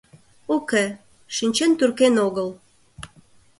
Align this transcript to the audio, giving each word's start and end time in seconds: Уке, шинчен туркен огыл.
Уке, 0.55 0.85
шинчен 1.35 1.71
туркен 1.79 2.15
огыл. 2.27 2.49